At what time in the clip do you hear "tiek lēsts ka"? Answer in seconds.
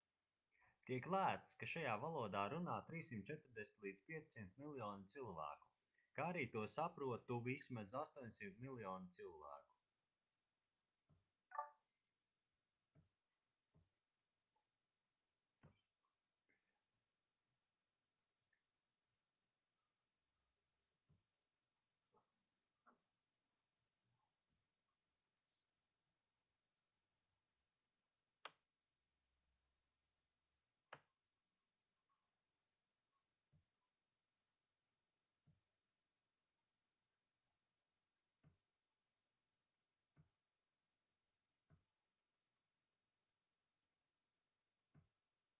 0.89-1.67